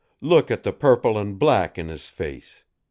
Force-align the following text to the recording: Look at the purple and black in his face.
Look 0.19 0.49
at 0.49 0.63
the 0.63 0.73
purple 0.73 1.15
and 1.19 1.37
black 1.37 1.77
in 1.77 1.87
his 1.87 2.09
face. 2.09 2.63